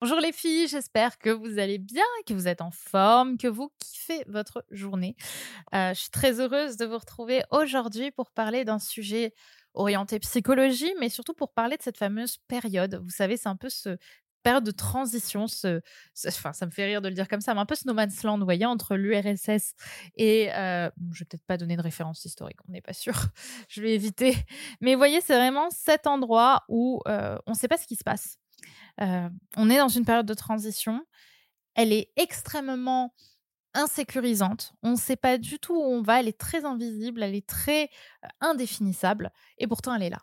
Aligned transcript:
Bonjour 0.00 0.20
les 0.20 0.30
filles, 0.30 0.68
j'espère 0.68 1.18
que 1.18 1.28
vous 1.28 1.58
allez 1.58 1.78
bien, 1.78 2.04
que 2.24 2.32
vous 2.32 2.46
êtes 2.46 2.60
en 2.60 2.70
forme, 2.70 3.36
que 3.36 3.48
vous 3.48 3.72
kiffez 3.80 4.22
votre 4.28 4.64
journée. 4.70 5.16
Euh, 5.74 5.92
je 5.92 5.98
suis 6.02 6.10
très 6.10 6.38
heureuse 6.38 6.76
de 6.76 6.86
vous 6.86 6.98
retrouver 6.98 7.42
aujourd'hui 7.50 8.12
pour 8.12 8.30
parler 8.30 8.64
d'un 8.64 8.78
sujet 8.78 9.34
orienté 9.74 10.20
psychologie, 10.20 10.94
mais 11.00 11.08
surtout 11.08 11.34
pour 11.34 11.52
parler 11.52 11.76
de 11.76 11.82
cette 11.82 11.96
fameuse 11.96 12.36
période. 12.46 13.00
Vous 13.02 13.10
savez, 13.10 13.36
c'est 13.36 13.48
un 13.48 13.56
peu 13.56 13.68
ce 13.68 13.96
période 14.44 14.62
de 14.62 14.70
transition, 14.70 15.48
ce, 15.48 15.80
enfin, 16.28 16.52
ça 16.52 16.64
me 16.66 16.70
fait 16.70 16.84
rire 16.84 17.02
de 17.02 17.08
le 17.08 17.14
dire 17.14 17.26
comme 17.26 17.40
ça, 17.40 17.52
mais 17.54 17.60
un 17.60 17.66
peu 17.66 17.74
ce 17.74 17.88
no 17.88 17.92
man's 17.92 18.22
land, 18.22 18.38
vous 18.38 18.44
voyez, 18.44 18.66
entre 18.66 18.94
l'URSS 18.94 19.74
et, 20.14 20.54
euh, 20.54 20.88
je 21.12 21.18
vais 21.18 21.24
peut-être 21.24 21.44
pas 21.44 21.56
donner 21.56 21.76
de 21.76 21.82
référence 21.82 22.24
historique, 22.24 22.58
on 22.68 22.72
n'est 22.72 22.80
pas 22.80 22.92
sûr, 22.92 23.14
je 23.68 23.82
vais 23.82 23.94
éviter. 23.96 24.36
Mais 24.80 24.94
vous 24.94 24.98
voyez, 24.98 25.20
c'est 25.20 25.34
vraiment 25.34 25.70
cet 25.70 26.06
endroit 26.06 26.62
où 26.68 27.00
euh, 27.08 27.36
on 27.46 27.50
ne 27.50 27.56
sait 27.56 27.66
pas 27.66 27.78
ce 27.78 27.88
qui 27.88 27.96
se 27.96 28.04
passe. 28.04 28.38
Euh, 29.00 29.28
on 29.56 29.70
est 29.70 29.78
dans 29.78 29.88
une 29.88 30.04
période 30.04 30.26
de 30.26 30.34
transition. 30.34 31.04
Elle 31.74 31.92
est 31.92 32.10
extrêmement 32.16 33.14
insécurisante. 33.74 34.72
On 34.82 34.92
ne 34.92 34.96
sait 34.96 35.16
pas 35.16 35.38
du 35.38 35.58
tout 35.58 35.74
où 35.74 35.82
on 35.84 36.02
va. 36.02 36.20
Elle 36.20 36.28
est 36.28 36.38
très 36.38 36.64
invisible. 36.64 37.22
Elle 37.22 37.34
est 37.34 37.46
très 37.46 37.84
euh, 38.24 38.28
indéfinissable. 38.40 39.30
Et 39.58 39.66
pourtant, 39.66 39.94
elle 39.94 40.02
est 40.02 40.10
là. 40.10 40.22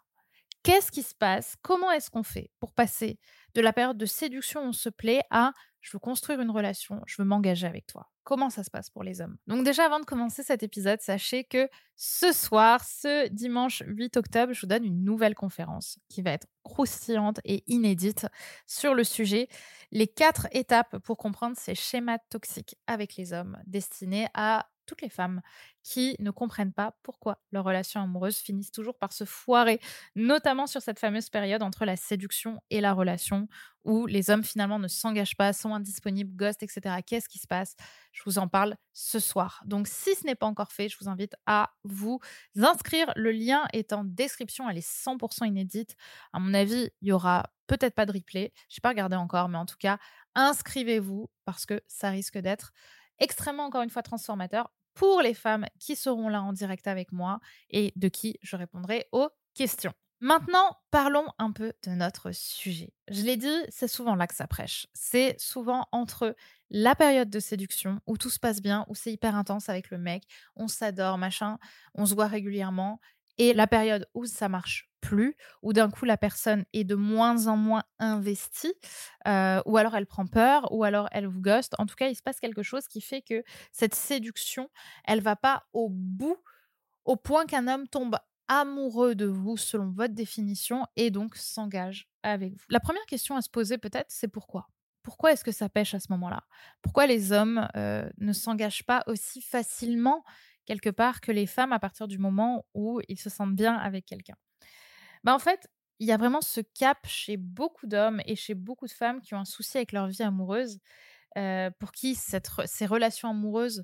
Qu'est-ce 0.65 0.91
qui 0.91 1.03
se 1.03 1.13
passe? 1.13 1.55
Comment 1.61 1.91
est-ce 1.91 2.09
qu'on 2.09 2.23
fait 2.23 2.49
pour 2.59 2.73
passer 2.73 3.19
de 3.53 3.61
la 3.61 3.71
période 3.71 3.99
de 3.99 4.07
séduction 4.07 4.61
où 4.61 4.69
on 4.69 4.73
se 4.73 4.89
plaît 4.89 5.21
à 5.29 5.53
je 5.79 5.91
veux 5.93 5.99
construire 5.99 6.41
une 6.41 6.49
relation, 6.49 7.03
je 7.05 7.21
veux 7.21 7.27
m'engager 7.27 7.67
avec 7.67 7.85
toi? 7.85 8.09
Comment 8.23 8.49
ça 8.49 8.63
se 8.63 8.71
passe 8.71 8.89
pour 8.89 9.03
les 9.03 9.21
hommes? 9.21 9.37
Donc 9.45 9.63
déjà, 9.63 9.85
avant 9.85 9.99
de 9.99 10.05
commencer 10.05 10.41
cet 10.41 10.63
épisode, 10.63 10.99
sachez 11.01 11.43
que 11.43 11.69
ce 11.95 12.31
soir, 12.31 12.83
ce 12.83 13.27
dimanche 13.27 13.83
8 13.85 14.17
octobre, 14.17 14.53
je 14.53 14.61
vous 14.61 14.65
donne 14.65 14.83
une 14.83 15.03
nouvelle 15.03 15.35
conférence 15.35 15.99
qui 16.09 16.23
va 16.23 16.31
être 16.31 16.47
croustillante 16.63 17.39
et 17.43 17.63
inédite 17.67 18.25
sur 18.65 18.95
le 18.95 19.03
sujet. 19.03 19.47
Les 19.91 20.07
quatre 20.07 20.47
étapes 20.49 20.97
pour 20.97 21.17
comprendre 21.17 21.55
ces 21.55 21.75
schémas 21.75 22.17
toxiques 22.31 22.75
avec 22.87 23.17
les 23.17 23.33
hommes 23.33 23.61
destinés 23.67 24.29
à 24.33 24.65
toutes 24.85 25.01
les 25.01 25.09
femmes 25.09 25.41
qui 25.83 26.15
ne 26.19 26.31
comprennent 26.31 26.73
pas 26.73 26.97
pourquoi 27.03 27.39
leurs 27.51 27.63
relations 27.63 28.01
amoureuses 28.01 28.37
finissent 28.37 28.71
toujours 28.71 28.97
par 28.97 29.13
se 29.13 29.23
foirer, 29.23 29.79
notamment 30.15 30.67
sur 30.67 30.81
cette 30.81 30.99
fameuse 30.99 31.29
période 31.29 31.61
entre 31.61 31.85
la 31.85 31.95
séduction 31.95 32.61
et 32.69 32.81
la 32.81 32.93
relation 32.93 33.47
où 33.83 34.07
les 34.07 34.31
hommes 34.31 34.43
finalement 34.43 34.79
ne 34.79 34.87
s'engagent 34.87 35.37
pas, 35.37 35.53
sont 35.53 35.73
indisponibles, 35.73 36.35
ghost, 36.35 36.63
etc. 36.63 36.97
Qu'est-ce 37.05 37.29
qui 37.29 37.37
se 37.37 37.47
passe? 37.47 37.75
Je 38.11 38.23
vous 38.25 38.39
en 38.39 38.47
parle 38.47 38.75
ce 38.93 39.19
soir. 39.19 39.61
Donc 39.65 39.87
si 39.87 40.15
ce 40.15 40.25
n'est 40.25 40.35
pas 40.35 40.47
encore 40.47 40.71
fait, 40.71 40.89
je 40.89 40.97
vous 40.99 41.07
invite 41.07 41.35
à 41.45 41.71
vous 41.83 42.19
inscrire. 42.59 43.11
Le 43.15 43.31
lien 43.31 43.65
est 43.73 43.93
en 43.93 44.03
description, 44.03 44.69
elle 44.69 44.77
est 44.77 44.87
100% 44.87 45.45
inédite. 45.47 45.95
À 46.33 46.39
mon 46.39 46.53
avis, 46.53 46.89
il 47.01 47.09
y 47.09 47.11
aura 47.11 47.43
peut-être 47.67 47.95
pas 47.95 48.05
de 48.05 48.11
replay. 48.13 48.53
Je 48.69 48.77
n'ai 48.77 48.81
pas 48.81 48.89
regardé 48.89 49.15
encore, 49.15 49.49
mais 49.49 49.57
en 49.57 49.65
tout 49.65 49.77
cas, 49.79 49.99
inscrivez-vous 50.33 51.29
parce 51.45 51.65
que 51.65 51.81
ça 51.87 52.09
risque 52.09 52.37
d'être 52.37 52.71
extrêmement, 53.19 53.65
encore 53.65 53.83
une 53.83 53.89
fois, 53.89 54.03
transformateur 54.03 54.71
pour 54.93 55.21
les 55.21 55.33
femmes 55.33 55.65
qui 55.79 55.95
seront 55.95 56.29
là 56.29 56.41
en 56.41 56.53
direct 56.53 56.87
avec 56.87 57.11
moi 57.11 57.39
et 57.69 57.91
de 57.95 58.07
qui 58.07 58.37
je 58.41 58.55
répondrai 58.55 59.07
aux 59.11 59.29
questions. 59.53 59.93
Maintenant, 60.21 60.77
parlons 60.91 61.27
un 61.37 61.51
peu 61.51 61.73
de 61.83 61.91
notre 61.91 62.31
sujet. 62.31 62.93
Je 63.09 63.21
l'ai 63.23 63.35
dit, 63.35 63.57
c'est 63.69 63.89
souvent 63.89 64.15
là 64.15 64.27
que 64.27 64.33
ça 64.33 64.47
prêche. 64.47 64.87
C'est 64.93 65.35
souvent 65.37 65.87
entre 65.91 66.35
la 66.69 66.95
période 66.95 67.29
de 67.29 67.39
séduction 67.39 67.99
où 68.07 68.17
tout 68.17 68.29
se 68.29 68.39
passe 68.39 68.61
bien, 68.61 68.85
où 68.87 68.95
c'est 68.95 69.11
hyper 69.11 69.35
intense 69.35 69.67
avec 69.67 69.91
le 69.91 69.97
mec, 69.97 70.23
on 70.55 70.67
s'adore, 70.67 71.17
machin, 71.17 71.59
on 71.93 72.05
se 72.05 72.15
voit 72.15 72.27
régulièrement, 72.27 73.01
et 73.37 73.53
la 73.53 73.67
période 73.67 74.07
où 74.13 74.25
ça 74.25 74.47
marche 74.47 74.89
plus, 75.05 75.35
où 75.61 75.73
d'un 75.73 75.89
coup 75.91 76.05
la 76.05 76.17
personne 76.17 76.65
est 76.73 76.83
de 76.83 76.95
moins 76.95 77.47
en 77.47 77.57
moins 77.57 77.83
investie, 77.99 78.73
ou 79.25 79.77
alors 79.77 79.95
elle 79.95 80.07
prend 80.07 80.25
peur, 80.27 80.71
ou 80.71 80.83
alors 80.83 81.07
elle 81.11 81.27
vous 81.27 81.41
ghost. 81.41 81.73
En 81.77 81.85
tout 81.85 81.95
cas, 81.95 82.07
il 82.07 82.15
se 82.15 82.23
passe 82.23 82.39
quelque 82.39 82.63
chose 82.63 82.87
qui 82.87 83.01
fait 83.01 83.21
que 83.21 83.43
cette 83.71 83.95
séduction, 83.95 84.69
elle 85.05 85.21
va 85.21 85.35
pas 85.35 85.63
au 85.73 85.89
bout, 85.89 86.37
au 87.05 87.15
point 87.15 87.45
qu'un 87.45 87.67
homme 87.67 87.87
tombe 87.87 88.17
amoureux 88.47 89.15
de 89.15 89.25
vous 89.25 89.57
selon 89.57 89.91
votre 89.91 90.13
définition 90.13 90.85
et 90.95 91.11
donc 91.11 91.35
s'engage 91.35 92.07
avec 92.23 92.53
vous. 92.53 92.65
La 92.69 92.79
première 92.79 93.05
question 93.05 93.35
à 93.35 93.41
se 93.41 93.49
poser 93.49 93.77
peut-être, 93.77 94.07
c'est 94.09 94.27
pourquoi? 94.27 94.67
Pourquoi 95.03 95.31
est-ce 95.33 95.43
que 95.43 95.51
ça 95.51 95.69
pêche 95.69 95.93
à 95.93 95.99
ce 95.99 96.07
moment-là? 96.11 96.43
Pourquoi 96.81 97.05
les 97.07 97.31
hommes 97.31 97.67
ne 97.75 98.33
s'engagent 98.33 98.85
pas 98.85 99.03
aussi 99.07 99.41
facilement 99.41 100.23
quelque 100.65 100.89
part 100.89 101.21
que 101.21 101.31
les 101.31 101.45
femmes 101.45 101.73
à 101.73 101.79
partir 101.79 102.07
du 102.07 102.17
moment 102.17 102.65
où 102.73 103.01
ils 103.07 103.19
se 103.19 103.29
sentent 103.29 103.55
bien 103.55 103.75
avec 103.75 104.05
quelqu'un? 104.05 104.35
Bah, 105.25 105.35
En 105.35 105.39
fait, 105.39 105.67
il 105.99 106.07
y 106.07 106.13
a 106.13 106.17
vraiment 106.17 106.41
ce 106.41 106.61
cap 106.61 106.99
chez 107.07 107.37
beaucoup 107.37 107.87
d'hommes 107.87 108.21
et 108.25 108.37
chez 108.37 108.55
beaucoup 108.55 108.87
de 108.87 108.91
femmes 108.93 109.21
qui 109.21 109.33
ont 109.35 109.39
un 109.39 109.45
souci 109.45 109.77
avec 109.77 109.91
leur 109.91 110.07
vie 110.07 110.23
amoureuse, 110.23 110.79
pour 111.79 111.91
qui 111.91 112.15
ces 112.15 112.85
relations 112.85 113.29
amoureuses 113.29 113.83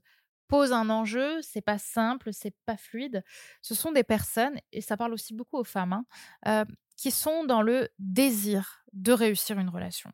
posent 0.51 0.73
un 0.73 0.89
enjeu, 0.89 1.41
c'est 1.41 1.61
pas 1.61 1.77
simple, 1.77 2.33
c'est 2.33 2.53
pas 2.65 2.75
fluide. 2.75 3.23
Ce 3.61 3.73
sont 3.73 3.93
des 3.93 4.03
personnes, 4.03 4.59
et 4.73 4.81
ça 4.81 4.97
parle 4.97 5.13
aussi 5.13 5.33
beaucoup 5.33 5.57
aux 5.57 5.63
femmes, 5.63 5.93
hein, 5.93 6.05
euh, 6.47 6.65
qui 6.97 7.09
sont 7.09 7.45
dans 7.45 7.61
le 7.61 7.87
désir 7.99 8.83
de 8.91 9.13
réussir 9.13 9.59
une 9.59 9.69
relation. 9.69 10.11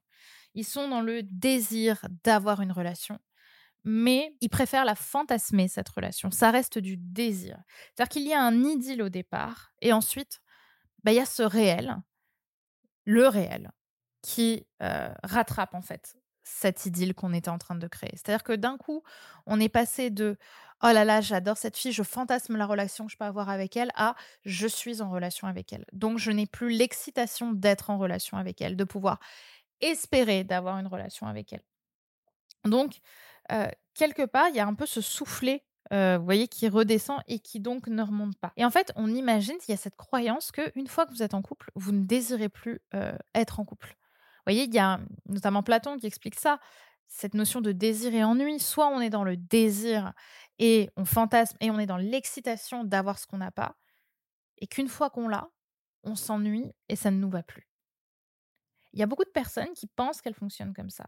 Ils 0.53 0.65
sont 0.65 0.89
dans 0.89 1.01
le 1.01 1.23
désir 1.23 2.05
d'avoir 2.23 2.61
une 2.61 2.71
relation 2.71 3.19
mais 3.89 4.35
ils 4.41 4.49
préfèrent 4.49 4.85
la 4.85 4.95
fantasmer, 4.95 5.69
cette 5.69 5.89
relation. 5.89 6.29
Ça 6.29 6.51
reste 6.51 6.77
du 6.77 6.97
désir. 6.97 7.57
C'est-à-dire 7.95 8.09
qu'il 8.09 8.27
y 8.27 8.33
a 8.33 8.41
un 8.43 8.63
idylle 8.63 9.01
au 9.01 9.09
départ, 9.09 9.71
et 9.81 9.93
ensuite, 9.93 10.41
bah, 11.07 11.13
y 11.13 11.19
a 11.21 11.25
ce 11.25 11.41
réel, 11.41 11.97
le 13.05 13.27
réel, 13.29 13.71
qui 14.21 14.67
rattrape 15.23 15.73
en 15.73 15.81
fait 15.81 16.17
cette 16.43 16.85
idylle 16.85 17.13
qu'on 17.13 17.33
était 17.33 17.49
en 17.49 17.57
train 17.57 17.75
de 17.75 17.87
créer. 17.87 18.11
C'est-à-dire 18.13 18.43
que 18.43 18.53
d'un 18.53 18.77
coup, 18.77 19.03
on 19.45 19.59
est 19.59 19.69
passé 19.69 20.09
de 20.09 20.37
oh 20.83 20.87
là 20.87 21.05
là, 21.05 21.21
j'adore 21.21 21.57
cette 21.57 21.77
fille, 21.77 21.91
je 21.91 22.03
fantasme 22.03 22.57
la 22.57 22.65
relation 22.65 23.05
que 23.05 23.11
je 23.11 23.17
peux 23.17 23.25
avoir 23.25 23.49
avec 23.49 23.75
elle, 23.77 23.91
à 23.95 24.15
je 24.43 24.67
suis 24.67 25.01
en 25.01 25.09
relation 25.09 25.47
avec 25.47 25.73
elle. 25.73 25.85
Donc 25.93 26.17
je 26.19 26.31
n'ai 26.31 26.45
plus 26.45 26.69
l'excitation 26.69 27.51
d'être 27.51 27.89
en 27.89 27.97
relation 27.97 28.37
avec 28.37 28.61
elle, 28.61 28.75
de 28.75 28.83
pouvoir 28.83 29.19
espérer 29.81 30.43
d'avoir 30.43 30.77
une 30.79 30.87
relation 30.87 31.27
avec 31.27 31.53
elle. 31.53 31.63
Donc, 32.65 32.99
quelque 33.93 34.25
part, 34.25 34.49
il 34.49 34.55
y 34.55 34.59
a 34.59 34.67
un 34.67 34.73
peu 34.73 34.85
ce 34.85 35.01
soufflet, 35.01 35.65
heu, 35.93 36.17
vous 36.17 36.25
voyez, 36.25 36.47
qui 36.47 36.67
redescend 36.69 37.19
et 37.27 37.39
qui 37.39 37.59
donc 37.59 37.87
ne 37.87 38.01
remonte 38.03 38.37
pas. 38.39 38.53
Et 38.57 38.65
en 38.65 38.71
fait, 38.71 38.91
on 38.95 39.07
imagine 39.13 39.57
qu'il 39.57 39.71
y 39.71 39.75
a 39.75 39.77
cette 39.81 39.95
croyance 39.95 40.51
qu'une 40.51 40.87
fois 40.87 41.05
que 41.05 41.11
vous 41.11 41.23
êtes 41.23 41.33
en 41.33 41.41
couple, 41.41 41.71
vous 41.75 41.91
ne 41.91 42.03
désirez 42.05 42.49
plus, 42.49 42.79
heu, 42.95 43.13
être 43.35 43.59
en 43.59 43.65
couple. 43.65 43.89
Vous 43.89 44.53
voyez, 44.53 44.63
il 44.65 44.73
y 44.73 44.79
a 44.79 44.99
notamment 45.27 45.63
Platon 45.63 45.97
qui 45.97 46.07
explique 46.07 46.39
ça, 46.39 46.59
cette 47.07 47.33
notion 47.33 47.61
de 47.61 47.71
désir 47.71 48.13
et 48.13 48.23
ennui. 48.23 48.59
Soit 48.59 48.87
on 48.87 49.01
est 49.01 49.09
dans 49.09 49.23
le 49.23 49.37
désir 49.37 50.13
et 50.59 50.89
on 50.97 51.05
fantasme 51.05 51.57
et 51.61 51.71
on 51.71 51.79
est 51.79 51.85
dans 51.85 51.97
l'excitation 51.97 52.83
d'avoir 52.83 53.19
ce 53.19 53.27
qu'on 53.27 53.37
n'a 53.37 53.51
pas 53.51 53.75
et 54.59 54.67
qu'une 54.67 54.87
fois 54.89 55.09
qu'on 55.09 55.27
l'a, 55.27 55.49
on 56.03 56.15
s'ennuie 56.15 56.71
et 56.89 56.95
ça 56.95 57.11
ne 57.11 57.17
nous 57.17 57.29
va 57.29 57.43
plus. 57.43 57.66
Il 58.97 58.99
y 58.99 59.03
a 59.03 59.05
beaucoup 59.05 59.23
de 59.23 59.29
personnes 59.29 59.71
qui 59.75 59.85
pensent 59.85 60.21
qu'elles 60.21 60.33
fonctionnent 60.33 60.73
comme 60.73 60.89
ça. 60.89 61.05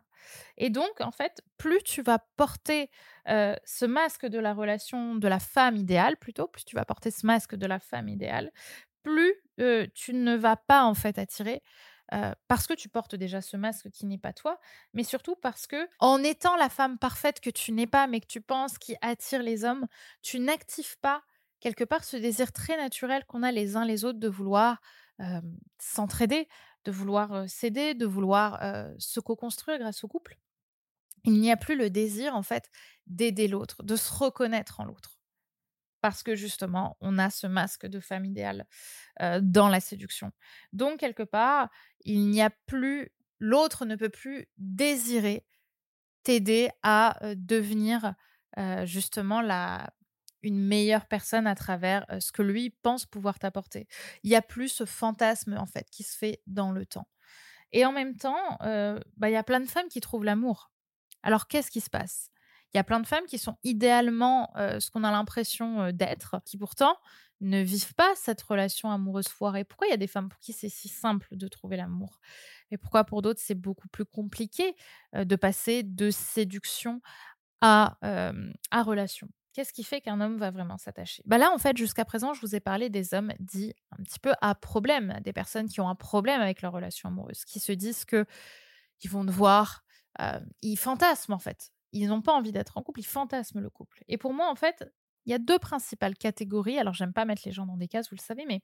Et 0.57 0.69
donc, 0.69 1.01
en 1.01 1.11
fait, 1.11 1.41
plus 1.57 1.81
tu 1.83 2.03
vas 2.03 2.19
porter 2.37 2.91
ce 3.27 3.85
masque 3.85 4.27
de 4.27 4.37
la 4.39 4.53
relation 4.53 5.15
de 5.15 5.27
la 5.27 5.39
femme 5.39 5.75
idéale, 5.75 6.15
plutôt, 6.17 6.47
plus 6.47 6.63
tu 6.65 6.75
vas 6.75 6.85
porter 6.85 7.11
ce 7.11 7.25
masque 7.25 7.55
de 7.55 7.65
la 7.65 7.79
femme 7.79 8.07
idéale, 8.07 8.51
plus 9.03 9.33
tu 9.95 10.13
ne 10.13 10.35
vas 10.35 10.55
pas 10.55 10.83
en 10.83 10.93
fait 10.93 11.17
attirer. 11.17 11.63
parce 12.47 12.67
que 12.67 12.73
tu 12.73 12.89
portes 12.89 13.15
déjà 13.15 13.41
ce 13.41 13.57
masque 13.57 13.89
qui 13.89 14.05
n'est 14.05 14.17
pas 14.17 14.33
toi, 14.33 14.59
mais 14.93 15.03
surtout 15.03 15.35
parce 15.35 15.67
que 15.67 15.87
en 15.99 16.23
étant 16.23 16.55
la 16.57 16.69
femme 16.69 16.97
parfaite 16.97 17.39
que 17.39 17.49
tu 17.49 17.71
n'es 17.71 17.87
pas, 17.87 18.07
mais 18.07 18.19
que 18.19 18.27
tu 18.27 18.41
penses 18.41 18.77
qui 18.77 18.95
attire 19.01 19.43
les 19.43 19.63
hommes, 19.63 19.87
tu 20.21 20.39
n'actives 20.39 20.97
pas 20.99 21.23
quelque 21.59 21.83
part 21.83 22.03
ce 22.03 22.17
désir 22.17 22.51
très 22.51 22.77
naturel 22.77 23.25
qu'on 23.25 23.43
a 23.43 23.51
les 23.51 23.75
uns 23.75 23.85
les 23.85 24.05
autres 24.05 24.19
de 24.19 24.27
vouloir 24.29 24.79
s'entraider, 25.79 26.47
de 26.85 26.91
vouloir 26.91 27.49
s'aider, 27.49 27.93
de 27.93 28.05
vouloir 28.05 28.59
se 28.97 29.19
co-construire 29.19 29.79
grâce 29.79 30.03
au 30.03 30.07
couple. 30.07 30.37
Il 31.25 31.39
n'y 31.39 31.51
a 31.51 31.57
plus 31.57 31.75
le 31.77 31.89
désir, 31.89 32.35
en 32.35 32.43
fait, 32.43 32.69
d'aider 33.07 33.47
l'autre, 33.47 33.83
de 33.83 33.95
se 33.95 34.13
reconnaître 34.13 34.79
en 34.79 34.85
l'autre. 34.85 35.19
Parce 36.01 36.23
que 36.23 36.33
justement, 36.33 36.95
on 37.01 37.17
a 37.17 37.29
ce 37.29 37.45
masque 37.45 37.85
de 37.85 37.99
femme 37.99 38.23
idéale 38.23 38.65
dans 39.41 39.67
la 39.67 39.81
séduction. 39.81 40.31
Donc, 40.71 40.99
quelque 40.99 41.23
part, 41.23 41.69
il 42.05 42.27
n'y 42.29 42.41
a 42.41 42.49
plus, 42.67 43.11
l'autre 43.39 43.85
ne 43.85 43.97
peut 43.97 44.09
plus 44.09 44.47
désirer 44.57 45.45
t'aider 46.23 46.69
à 46.83 47.19
devenir 47.35 48.13
justement 48.85 49.41
la, 49.41 49.89
une 50.43 50.59
meilleure 50.59 51.07
personne 51.07 51.47
à 51.47 51.55
travers 51.55 52.05
ce 52.19 52.31
que 52.31 52.41
lui 52.41 52.69
pense 52.81 53.05
pouvoir 53.05 53.39
t'apporter. 53.39 53.87
Il 54.23 54.29
y 54.31 54.35
a 54.35 54.41
plus 54.41 54.69
ce 54.69 54.85
fantasme 54.85 55.55
en 55.57 55.65
fait 55.65 55.89
qui 55.91 56.03
se 56.03 56.17
fait 56.17 56.41
dans 56.47 56.71
le 56.71 56.85
temps. 56.85 57.07
Et 57.71 57.85
en 57.85 57.91
même 57.91 58.15
temps, 58.15 58.57
bah, 58.61 59.29
il 59.29 59.33
y 59.33 59.35
a 59.35 59.43
plein 59.43 59.59
de 59.59 59.67
femmes 59.69 59.87
qui 59.89 60.01
trouvent 60.01 60.23
l'amour. 60.23 60.71
Alors 61.23 61.47
qu'est-ce 61.47 61.71
qui 61.71 61.81
se 61.81 61.89
passe? 61.89 62.29
Il 62.73 62.77
y 62.77 62.79
a 62.79 62.83
plein 62.83 62.99
de 62.99 63.07
femmes 63.07 63.25
qui 63.27 63.39
sont 63.39 63.57
idéalement 63.63 64.51
ce 64.55 64.89
qu'on 64.91 65.03
a 65.03 65.11
l'impression 65.11 65.91
d'être, 65.91 66.41
qui 66.45 66.57
pourtant 66.57 66.95
ne 67.41 67.61
vivent 67.61 67.95
pas 67.95 68.13
cette 68.15 68.41
relation 68.41 68.91
amoureuse 68.91 69.27
foirée 69.29 69.63
Pourquoi 69.63 69.87
il 69.87 69.91
y 69.91 69.93
a 69.93 69.97
des 69.97 70.07
femmes 70.07 70.29
pour 70.29 70.39
qui 70.39 70.53
c'est 70.53 70.69
si 70.69 70.87
simple 70.87 71.27
de 71.31 71.47
trouver 71.47 71.77
l'amour? 71.77 72.19
Et 72.71 72.77
pourquoi 72.77 73.05
pour 73.05 73.21
d'autres 73.23 73.41
c'est 73.43 73.55
beaucoup 73.55 73.87
plus 73.87 74.05
compliqué 74.05 74.75
de 75.13 75.35
passer 75.35 75.83
de 75.83 76.11
séduction 76.11 77.01
à, 77.61 77.97
à 78.71 78.83
relation? 78.83 79.29
Qu'est-ce 79.53 79.73
qui 79.73 79.83
fait 79.83 79.99
qu'un 79.99 80.21
homme 80.21 80.37
va 80.37 80.51
vraiment 80.51 80.77
s'attacher? 80.77 81.23
Bah 81.25 81.37
Là, 81.37 81.51
en 81.51 81.57
fait, 81.57 81.75
jusqu'à 81.75 82.05
présent, 82.05 82.33
je 82.33 82.41
vous 82.41 82.55
ai 82.55 82.59
parlé 82.59 82.89
des 82.89 83.13
hommes 83.13 83.33
dits 83.39 83.73
un 83.91 84.03
petit 84.03 84.19
peu 84.19 84.33
à 84.41 84.53
problème, 84.55 85.19
des 85.23 85.33
personnes 85.33 85.67
qui 85.67 85.81
ont 85.81 85.89
un 85.89 85.95
problème 85.95 86.41
avec 86.41 86.61
leur 86.61 86.71
relation 86.71 87.09
amoureuse, 87.09 87.45
qui 87.45 87.59
se 87.59 87.71
disent 87.71 88.05
que 88.05 88.25
ils 89.03 89.09
vont 89.09 89.23
devoir, 89.23 89.83
ils 90.61 90.77
fantasment 90.77 91.33
en 91.35 91.39
fait. 91.39 91.71
Ils 91.91 92.09
n'ont 92.09 92.21
pas 92.21 92.33
envie 92.33 92.51
d'être 92.51 92.77
en 92.77 92.83
couple, 92.83 92.99
ils 92.99 93.05
fantasment 93.05 93.61
le 93.61 93.69
couple. 93.69 94.03
Et 94.07 94.17
pour 94.17 94.33
moi, 94.33 94.49
en 94.49 94.55
fait, 94.55 94.85
il 95.25 95.31
y 95.31 95.35
a 95.35 95.39
deux 95.39 95.57
principales 95.57 96.15
catégories. 96.15 96.77
Alors, 96.77 96.93
j'aime 96.93 97.13
pas 97.13 97.25
mettre 97.25 97.41
les 97.45 97.51
gens 97.51 97.65
dans 97.65 97.77
des 97.77 97.87
cases, 97.87 98.09
vous 98.11 98.15
le 98.17 98.21
savez, 98.21 98.45
mais 98.45 98.61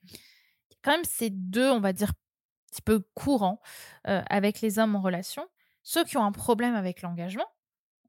quand 0.84 0.92
même 0.92 1.04
ces 1.06 1.30
deux, 1.32 1.72
on 1.72 1.80
va 1.80 1.94
dire, 1.94 2.10
un 2.10 2.72
petit 2.72 2.82
peu 2.82 3.00
courants 3.16 3.62
avec 4.04 4.62
les 4.62 4.80
hommes 4.80 4.96
en 4.96 5.02
relation. 5.02 5.48
Ceux 5.84 6.04
qui 6.04 6.18
ont 6.18 6.24
un 6.24 6.32
problème 6.32 6.76
avec 6.76 7.02
l'engagement, 7.02 7.48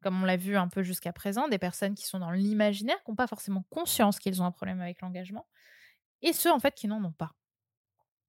comme 0.07 0.23
on 0.23 0.25
l'a 0.25 0.37
vu 0.37 0.57
un 0.57 0.69
peu 0.69 0.85
jusqu'à 0.85 1.13
présent, 1.13 1.49
des 1.49 1.59
personnes 1.59 1.97
qui 1.97 2.07
sont 2.07 2.21
dans 2.21 2.31
l'imaginaire, 2.31 3.03
qui 3.03 3.11
n'ont 3.11 3.17
pas 3.17 3.27
forcément 3.27 3.65
conscience 3.71 4.21
qu'ils 4.21 4.41
ont 4.41 4.45
un 4.45 4.53
problème 4.53 4.81
avec 4.81 5.01
l'engagement, 5.01 5.49
et 6.23 6.33
ceux 6.33 6.53
en 6.53 6.61
fait 6.61 6.77
qui 6.77 6.87
n'en 6.87 7.03
ont 7.03 7.11
pas. 7.11 7.33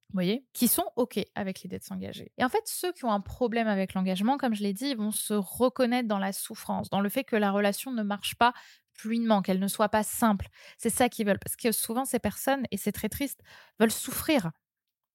Vous 0.09 0.13
voyez? 0.13 0.47
Qui 0.53 0.67
sont 0.67 0.89
OK 0.95 1.19
avec 1.35 1.61
l'idée 1.61 1.77
de 1.77 1.83
s'engager. 1.83 2.31
Et 2.39 2.43
en 2.43 2.49
fait, 2.49 2.63
ceux 2.65 2.91
qui 2.93 3.05
ont 3.05 3.11
un 3.11 3.19
problème 3.19 3.67
avec 3.67 3.93
l'engagement, 3.93 4.37
comme 4.37 4.55
je 4.55 4.63
l'ai 4.63 4.73
dit, 4.73 4.87
ils 4.87 4.97
vont 4.97 5.11
se 5.11 5.35
reconnaître 5.35 6.07
dans 6.07 6.17
la 6.17 6.33
souffrance, 6.33 6.89
dans 6.89 6.99
le 6.99 7.09
fait 7.09 7.23
que 7.23 7.35
la 7.35 7.51
relation 7.51 7.91
ne 7.91 8.01
marche 8.01 8.33
pas 8.33 8.53
fluidement, 8.93 9.43
qu'elle 9.43 9.59
ne 9.59 9.67
soit 9.67 9.89
pas 9.89 10.01
simple. 10.01 10.47
C'est 10.79 10.89
ça 10.89 11.09
qu'ils 11.09 11.27
veulent. 11.27 11.37
Parce 11.37 11.55
que 11.55 11.71
souvent, 11.71 12.05
ces 12.05 12.17
personnes, 12.17 12.65
et 12.71 12.77
c'est 12.77 12.91
très 12.91 13.09
triste, 13.09 13.43
veulent 13.79 13.91
souffrir 13.91 14.49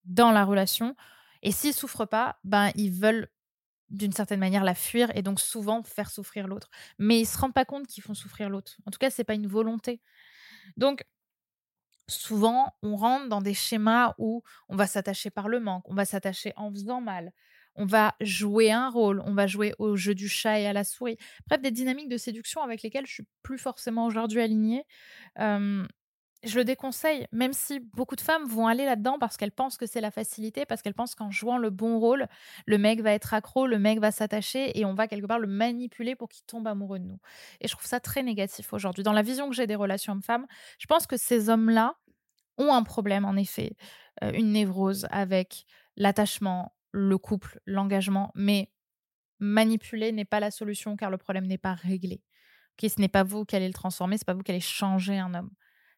dans 0.04 0.30
la 0.30 0.44
relation. 0.44 0.94
Et 1.42 1.50
s'ils 1.50 1.74
souffrent 1.74 2.06
pas, 2.06 2.38
ben, 2.44 2.70
ils 2.76 2.92
veulent 2.92 3.31
d'une 3.92 4.12
certaine 4.12 4.40
manière 4.40 4.64
la 4.64 4.74
fuir 4.74 5.10
et 5.16 5.22
donc 5.22 5.40
souvent 5.40 5.82
faire 5.84 6.10
souffrir 6.10 6.48
l'autre. 6.48 6.70
Mais 6.98 7.20
ils 7.20 7.26
se 7.26 7.38
rendent 7.38 7.54
pas 7.54 7.64
compte 7.64 7.86
qu'ils 7.86 8.02
font 8.02 8.14
souffrir 8.14 8.50
l'autre. 8.50 8.76
En 8.86 8.90
tout 8.90 8.98
cas, 8.98 9.10
c'est 9.10 9.24
pas 9.24 9.34
une 9.34 9.46
volonté. 9.46 10.00
Donc 10.76 11.04
souvent, 12.08 12.74
on 12.82 12.96
rentre 12.96 13.28
dans 13.28 13.40
des 13.40 13.54
schémas 13.54 14.14
où 14.18 14.42
on 14.68 14.76
va 14.76 14.86
s'attacher 14.86 15.30
par 15.30 15.48
le 15.48 15.60
manque, 15.60 15.88
on 15.88 15.94
va 15.94 16.04
s'attacher 16.04 16.52
en 16.56 16.70
faisant 16.70 17.00
mal, 17.00 17.32
on 17.74 17.86
va 17.86 18.14
jouer 18.20 18.70
un 18.70 18.90
rôle, 18.90 19.22
on 19.24 19.34
va 19.34 19.46
jouer 19.46 19.74
au 19.78 19.96
jeu 19.96 20.14
du 20.14 20.28
chat 20.28 20.60
et 20.60 20.66
à 20.66 20.72
la 20.72 20.84
souris. 20.84 21.16
Bref, 21.48 21.62
des 21.62 21.70
dynamiques 21.70 22.08
de 22.10 22.18
séduction 22.18 22.62
avec 22.62 22.82
lesquelles 22.82 23.06
je 23.06 23.12
suis 23.14 23.26
plus 23.42 23.58
forcément 23.58 24.06
aujourd'hui 24.06 24.40
alignée 24.40 24.84
je 26.44 26.58
le 26.58 26.64
déconseille, 26.64 27.26
même 27.32 27.52
si 27.52 27.80
beaucoup 27.80 28.16
de 28.16 28.20
femmes 28.20 28.44
vont 28.46 28.66
aller 28.66 28.84
là-dedans 28.84 29.18
parce 29.18 29.36
qu'elles 29.36 29.52
pensent 29.52 29.76
que 29.76 29.86
c'est 29.86 30.00
la 30.00 30.10
facilité, 30.10 30.66
parce 30.66 30.82
qu'elles 30.82 30.94
pensent 30.94 31.14
qu'en 31.14 31.30
jouant 31.30 31.58
le 31.58 31.70
bon 31.70 31.98
rôle, 31.98 32.26
le 32.66 32.78
mec 32.78 33.00
va 33.00 33.12
être 33.12 33.32
accro, 33.34 33.66
le 33.66 33.78
mec 33.78 34.00
va 34.00 34.10
s'attacher 34.10 34.78
et 34.78 34.84
on 34.84 34.94
va 34.94 35.06
quelque 35.06 35.26
part 35.26 35.38
le 35.38 35.46
manipuler 35.46 36.16
pour 36.16 36.28
qu'il 36.28 36.44
tombe 36.44 36.66
amoureux 36.66 36.98
de 36.98 37.04
nous. 37.04 37.18
Et 37.60 37.68
je 37.68 37.72
trouve 37.72 37.86
ça 37.86 38.00
très 38.00 38.22
négatif 38.22 38.72
aujourd'hui. 38.72 39.04
Dans 39.04 39.12
la 39.12 39.22
vision 39.22 39.48
que 39.48 39.54
j'ai 39.54 39.66
des 39.66 39.76
relations 39.76 40.14
hommes-femmes, 40.14 40.46
je 40.78 40.86
pense 40.86 41.06
que 41.06 41.16
ces 41.16 41.48
hommes-là 41.48 41.94
ont 42.58 42.72
un 42.72 42.82
problème, 42.82 43.24
en 43.24 43.36
effet, 43.36 43.76
euh, 44.22 44.32
une 44.32 44.52
névrose 44.52 45.06
avec 45.10 45.64
l'attachement, 45.96 46.74
le 46.90 47.18
couple, 47.18 47.60
l'engagement, 47.66 48.32
mais 48.34 48.70
manipuler 49.38 50.12
n'est 50.12 50.24
pas 50.24 50.40
la 50.40 50.50
solution 50.50 50.96
car 50.96 51.10
le 51.10 51.18
problème 51.18 51.46
n'est 51.46 51.58
pas 51.58 51.74
réglé. 51.74 52.22
Okay, 52.78 52.88
ce 52.88 53.00
n'est 53.00 53.08
pas 53.08 53.22
vous 53.22 53.44
qui 53.44 53.56
allez 53.56 53.68
le 53.68 53.74
transformer, 53.74 54.18
c'est 54.18 54.26
pas 54.26 54.34
vous 54.34 54.42
qui 54.42 54.50
allez 54.50 54.60
changer 54.60 55.18
un 55.18 55.34
homme. 55.34 55.50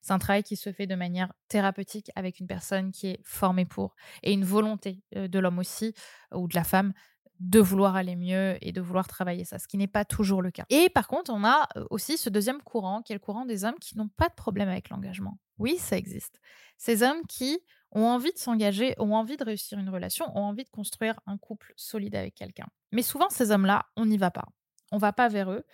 C'est 0.05 0.13
un 0.13 0.19
travail 0.19 0.43
qui 0.43 0.57
se 0.57 0.71
fait 0.71 0.87
de 0.87 0.95
manière 0.95 1.33
thérapeutique 1.49 2.11
avec 2.15 2.39
une 2.39 2.47
personne 2.47 2.93
qui 2.93 3.07
est 3.07 3.21
formée 3.25 3.65
pour 3.65 3.95
et 4.23 4.35
une 4.35 4.45
volonté 4.45 5.03
de 5.15 5.39
l'homme 5.39 5.59
aussi 5.59 5.95
ou 6.35 6.47
de 6.47 6.55
la 6.55 6.63
femme 6.63 6.93
de 7.41 7.59
vouloir 7.59 7.97
aller 7.97 8.15
mieux 8.15 8.59
et 8.61 8.71
de 8.73 8.83
vouloir 8.83 9.09
travailler 9.09 9.45
ça, 9.45 9.59
ce 9.59 9.67
qui 9.67 9.79
n'est 9.79 9.87
pas 9.87 10.05
toujours 10.05 10.43
le 10.43 10.51
cas. 10.51 10.67
Et 10.69 10.91
par 10.91 11.09
contre, 11.09 11.33
on 11.33 11.43
a 11.43 11.67
aussi 11.89 12.19
ce 12.19 12.29
deuxième 12.29 12.61
courant, 12.61 13.01
qui 13.01 13.13
est 13.13 13.17
le 13.17 13.21
courant 13.21 13.47
des 13.47 13.65
hommes 13.65 13.79
qui 13.81 13.97
n'ont 13.97 14.09
pas 14.09 14.29
de 14.29 14.35
problème 14.35 14.69
avec 14.69 14.91
l'engagement. 14.91 15.39
Oui, 15.59 15.79
ça 15.79 15.97
existe. 15.97 16.39
Ces 16.77 17.03
hommes 17.03 17.23
qui 17.27 17.61
ont 17.91 18.05
envie 18.05 18.33
de 18.33 18.39
s'engager, 18.39 18.95
ont 18.99 19.15
envie 19.15 19.39
de 19.39 19.45
réussir 19.45 19.79
une 19.79 19.89
relation, 19.89 20.27
ont 20.37 20.43
envie 20.43 20.65
de 20.65 20.71
construire 20.71 21.19
un 21.25 21.39
couple 21.39 21.73
solide 21.77 22.15
avec 22.15 22.35
quelqu'un. 22.35 22.67
Mais 22.93 23.03
souvent, 23.03 23.31
ces 23.31 23.53
hommes-là, 23.53 23.87
on 23.97 24.05
n'y 24.05 24.19
va 24.19 24.31
pas. 24.31 24.45
On 24.93 24.99
va 24.99 25.15
pas 25.15 25.29
vers 25.29 25.51
eux 25.51 25.65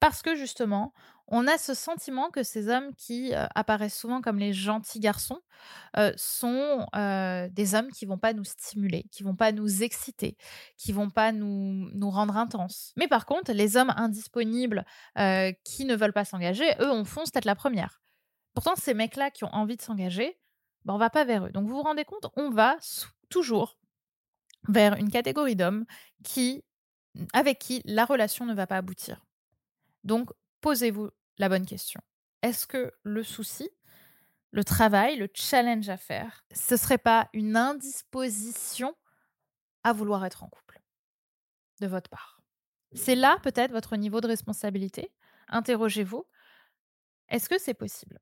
parce 0.00 0.22
que 0.22 0.34
justement, 0.34 0.92
on 1.30 1.46
a 1.46 1.58
ce 1.58 1.74
sentiment 1.74 2.30
que 2.30 2.42
ces 2.42 2.68
hommes 2.68 2.94
qui 2.96 3.32
apparaissent 3.34 3.96
souvent 3.96 4.20
comme 4.20 4.38
les 4.38 4.52
gentils 4.52 5.00
garçons 5.00 5.40
sont 6.16 6.86
des 7.52 7.74
hommes 7.74 7.90
qui 7.92 8.04
vont 8.04 8.18
pas 8.18 8.32
nous 8.32 8.44
stimuler, 8.44 9.04
qui 9.12 9.22
vont 9.22 9.36
pas 9.36 9.52
nous 9.52 9.82
exciter, 9.82 10.36
qui 10.76 10.92
vont 10.92 11.10
pas 11.10 11.32
nous, 11.32 12.10
rendre 12.10 12.36
intenses. 12.36 12.92
Mais 12.96 13.08
par 13.08 13.26
contre, 13.26 13.52
les 13.52 13.76
hommes 13.76 13.92
indisponibles 13.96 14.84
qui 15.64 15.84
ne 15.84 15.94
veulent 15.94 16.12
pas 16.12 16.24
s'engager, 16.24 16.68
eux, 16.80 16.90
on 16.90 17.04
fonce 17.04 17.30
peut-être 17.30 17.44
la 17.44 17.54
première. 17.54 18.02
Pourtant, 18.54 18.74
ces 18.76 18.94
mecs-là 18.94 19.30
qui 19.30 19.44
ont 19.44 19.54
envie 19.54 19.76
de 19.76 19.82
s'engager, 19.82 20.36
ben, 20.84 20.94
on 20.94 20.98
va 20.98 21.10
pas 21.10 21.24
vers 21.24 21.46
eux. 21.46 21.50
Donc 21.50 21.68
vous 21.68 21.76
vous 21.76 21.82
rendez 21.82 22.04
compte, 22.04 22.26
on 22.36 22.50
va 22.50 22.76
toujours 23.28 23.78
vers 24.68 24.94
une 24.96 25.10
catégorie 25.10 25.56
d'hommes 25.56 25.86
qui, 26.24 26.64
avec 27.32 27.58
qui 27.60 27.82
la 27.84 28.04
relation 28.04 28.46
ne 28.46 28.54
va 28.54 28.66
pas 28.66 28.76
aboutir. 28.76 29.24
Donc, 30.02 30.30
posez-vous 30.60 31.10
la 31.40 31.48
bonne 31.48 31.66
question. 31.66 32.00
Est-ce 32.42 32.66
que 32.66 32.92
le 33.02 33.22
souci, 33.24 33.70
le 34.52 34.62
travail, 34.62 35.16
le 35.16 35.28
challenge 35.32 35.88
à 35.88 35.96
faire, 35.96 36.44
ce 36.54 36.76
serait 36.76 36.98
pas 36.98 37.28
une 37.32 37.56
indisposition 37.56 38.94
à 39.82 39.92
vouloir 39.92 40.24
être 40.24 40.44
en 40.44 40.48
couple? 40.48 40.80
De 41.80 41.86
votre 41.86 42.10
part 42.10 42.42
C'est 42.92 43.14
là 43.14 43.38
peut-être 43.42 43.72
votre 43.72 43.96
niveau 43.96 44.20
de 44.20 44.26
responsabilité. 44.26 45.10
Interrogez-vous. 45.48 46.26
Est-ce 47.30 47.48
que 47.48 47.58
c'est 47.58 47.74
possible? 47.74 48.20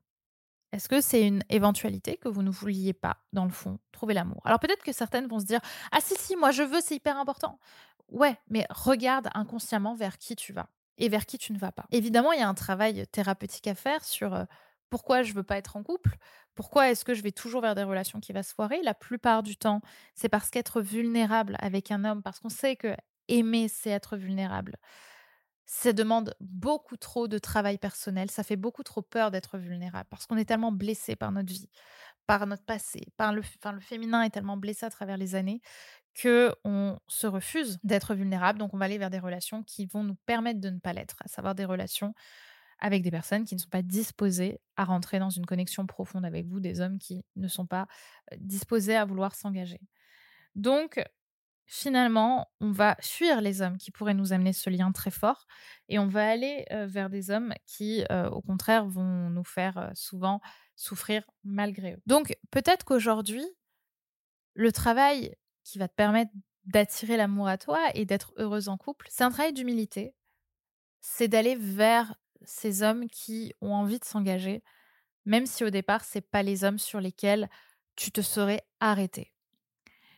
Est-ce 0.71 0.89
que 0.89 1.01
c'est 1.01 1.27
une 1.27 1.43
éventualité 1.49 2.19
que 2.19 2.29
vous 2.29 2.43
ne 2.43 2.51
vouliez 2.51 2.93
pas, 2.93 3.25
dans 3.33 3.47
le 3.47 3.51
fond, 3.51 3.81
trouver 3.91 4.15
l'amour? 4.15 4.43
Alors 4.45 4.61
peut-être 4.61 4.85
que 4.85 4.93
certaines 4.93 5.27
vont 5.27 5.41
se 5.41 5.47
dire 5.47 5.61
Ah 5.91 6.01
si, 6.01 6.15
si, 6.17 6.37
moi 6.37 6.53
je 6.53 6.63
veux, 6.63 6.81
c'est 6.81 6.95
hyper 6.95 7.19
important. 7.19 7.59
Ouais, 8.09 8.39
mais 8.49 8.65
regarde 8.71 9.29
inconsciemment 9.35 9.97
vers 9.97 10.19
qui 10.19 10.37
tu 10.37 10.53
vas 10.53 10.69
et 10.99 11.09
vers 11.09 11.27
qui 11.27 11.39
tu 11.39 11.53
ne 11.53 11.59
vas 11.59 11.73
pas. 11.73 11.87
Évidemment, 11.91 12.33
il 12.33 12.41
y 12.41 12.43
a 12.43 12.49
un 12.49 12.55
travail 12.55 13.07
thérapeutique 13.09 13.67
à 13.67 13.75
faire 13.75 14.05
sur 14.05 14.47
pourquoi 14.91 15.23
je 15.23 15.33
veux 15.33 15.43
pas 15.43 15.59
être 15.59 15.77
en 15.77 15.83
couple, 15.83 16.17
pourquoi 16.55 16.91
est-ce 16.91 17.05
que 17.05 17.15
je 17.15 17.23
vais 17.23 17.33
toujours 17.33 17.61
vers 17.61 17.75
des 17.75 17.83
relations 17.83 18.21
qui 18.21 18.33
vont 18.33 18.43
se 18.43 18.55
foirer. 18.55 18.81
La 18.83 18.95
plupart 18.95 19.43
du 19.43 19.57
temps, 19.57 19.81
c'est 20.15 20.29
parce 20.29 20.51
qu'être 20.51 20.81
vulnérable 20.81 21.57
avec 21.61 21.91
un 21.91 22.05
homme, 22.05 22.23
parce 22.23 22.41
qu'on 22.41 22.49
sait 22.49 22.77
que 22.77 22.95
aimer, 23.29 23.69
c'est 23.69 23.91
être 23.91 24.17
vulnérable. 24.17 24.77
Ça 25.67 25.93
demande 25.93 26.35
beaucoup 26.41 26.97
trop 26.97 27.29
de 27.29 27.39
travail 27.39 27.77
personnel, 27.77 28.31
ça 28.31 28.43
fait 28.43 28.57
beaucoup 28.57 28.83
trop 28.83 29.03
peur 29.03 29.31
d'être 29.31 29.59
vulnérable, 29.59 30.09
parce 30.11 30.27
qu'on 30.27 30.39
est 30.39 30.47
tellement 30.47 30.73
blessé 30.73 31.15
par 31.15 31.31
notre 31.31 31.53
vie, 31.53 31.69
par 32.27 32.47
notre 32.47 32.65
passé, 32.65 33.01
par 33.19 33.35
le, 33.35 33.43
le 33.75 33.81
féminin 33.81 34.23
est 34.23 34.31
tellement 34.31 34.57
blessé 34.57 34.87
à 34.87 34.91
travers 34.91 35.19
les 35.19 35.35
années 35.35 35.61
que 36.15 36.55
on 36.65 36.99
se 37.07 37.27
refuse 37.27 37.79
d'être 37.85 38.15
vulnérable. 38.15 38.59
Donc, 38.59 38.75
on 38.75 38.79
va 38.79 38.87
aller 38.87 38.99
vers 38.99 39.11
des 39.11 39.19
relations 39.19 39.63
qui 39.63 39.87
vont 39.87 40.05
nous 40.05 40.17
permettre 40.27 40.61
de 40.61 40.71
ne 40.71 40.79
pas 40.79 40.93
l'être, 40.93 41.17
à 41.25 41.29
savoir 41.29 41.55
des 41.55 41.65
relations 41.65 42.15
avec 42.81 43.03
des 43.03 43.11
personnes 43.11 43.45
qui 43.45 43.57
ne 43.57 43.61
sont 43.61 43.69
pas 43.69 43.83
disposées 43.83 44.61
à 44.77 44.85
rentrer 44.85 45.19
dans 45.19 45.31
une 45.31 45.47
connexion 45.47 45.87
profonde 45.87 46.25
avec 46.25 46.47
vous, 46.47 46.61
des 46.61 46.81
hommes 46.81 46.99
qui 46.99 47.25
ne 47.35 47.49
sont 47.49 47.67
pas 47.67 47.89
disposés 48.37 48.95
à 48.97 49.05
vouloir 49.05 49.35
s'engager. 49.35 49.81
Donc, 50.55 51.03
finalement, 51.67 52.49
on 52.61 52.71
va 52.71 52.97
fuir 53.01 53.41
les 53.41 53.63
hommes 53.63 53.79
qui 53.79 53.91
pourraient 53.91 54.15
nous 54.15 54.33
amener 54.33 54.53
ce 54.53 54.71
lien 54.71 54.91
très 54.93 55.11
fort 55.11 55.47
et 55.89 55.99
on 55.99 56.07
va 56.07 56.29
aller 56.29 56.67
vers 56.71 57.11
des 57.11 57.31
hommes 57.31 57.53
qui, 57.67 58.05
au 58.31 58.41
contraire, 58.43 58.87
vont 58.87 59.29
nous 59.29 59.45
faire 59.45 59.91
souvent 59.95 60.41
souffrir 60.77 61.25
malgré 61.43 61.95
eux. 61.95 62.03
Donc, 62.07 62.37
peut-être 62.53 62.85
qu'aujourd'hui, 62.85 63.45
le 64.55 64.71
travail 64.71 65.35
qui 65.69 65.79
va 65.79 65.89
te 65.89 65.95
permettre 65.95 66.33
d'attirer 66.65 67.17
l'amour 67.17 67.47
à 67.47 67.59
toi 67.59 67.79
et 67.95 68.05
d'être 68.07 68.33
heureuse 68.37 68.69
en 68.69 68.77
couple, 68.79 69.07
c'est 69.11 69.25
un 69.25 69.31
travail 69.31 69.53
d'humilité. 69.53 70.15
C'est 71.01 71.29
d'aller 71.29 71.57
vers 71.57 72.15
ces 72.43 72.83
hommes 72.83 73.09
qui 73.09 73.53
ont 73.61 73.75
envie 73.75 73.99
de 73.99 74.05
s'engager, 74.05 74.63
même 75.27 75.47
si 75.47 75.65
au 75.65 75.71
départ, 75.71 76.05
c'est 76.05 76.23
pas 76.23 76.43
les 76.43 76.65
hommes 76.65 76.79
sur 76.79 77.01
lesquels 77.01 77.51
tu 77.97 78.11
te 78.11 78.23
serais 78.23 78.63
arrêté. 78.81 79.35